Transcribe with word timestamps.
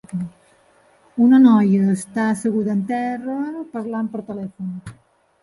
Una 1.25 1.39
noia 1.43 1.91
està 1.97 2.25
asseguda 2.31 2.73
a 2.77 2.79
terra 2.93 3.37
parlant 3.77 4.11
per 4.17 4.27
telèfon. 4.33 4.75